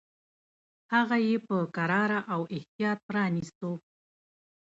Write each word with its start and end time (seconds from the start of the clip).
هغه 0.93 1.17
یې 1.27 1.35
په 1.47 1.57
کراره 1.75 2.19
او 2.33 2.41
احتیاط 2.55 2.99
پرانیستو. 3.07 3.71